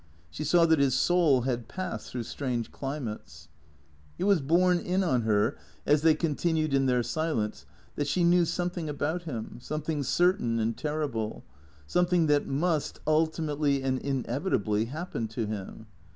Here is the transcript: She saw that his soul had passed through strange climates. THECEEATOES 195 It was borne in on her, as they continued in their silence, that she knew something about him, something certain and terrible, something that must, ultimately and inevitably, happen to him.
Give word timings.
She 0.31 0.43
saw 0.43 0.65
that 0.65 0.79
his 0.79 0.95
soul 0.95 1.41
had 1.41 1.67
passed 1.67 2.09
through 2.09 2.23
strange 2.23 2.71
climates. 2.71 3.49
THECEEATOES 4.17 4.17
195 4.17 4.17
It 4.17 4.23
was 4.23 4.41
borne 4.41 4.79
in 4.79 5.03
on 5.03 5.21
her, 5.27 5.57
as 5.85 6.01
they 6.01 6.15
continued 6.15 6.73
in 6.73 6.87
their 6.87 7.03
silence, 7.03 7.67
that 7.97 8.07
she 8.07 8.23
knew 8.23 8.43
something 8.45 8.89
about 8.89 9.25
him, 9.25 9.59
something 9.61 10.01
certain 10.01 10.57
and 10.57 10.75
terrible, 10.75 11.43
something 11.85 12.25
that 12.25 12.47
must, 12.47 12.99
ultimately 13.05 13.83
and 13.83 13.99
inevitably, 13.99 14.85
happen 14.85 15.27
to 15.27 15.45
him. 15.45 15.85